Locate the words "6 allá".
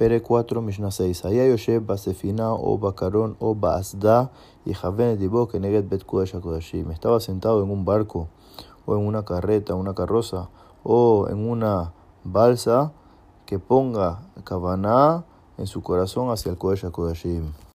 0.90-1.46